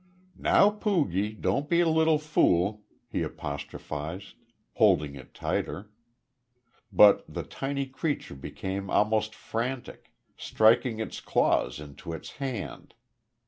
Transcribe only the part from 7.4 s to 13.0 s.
tiny creature became almost frantic, striking its claws into his hand.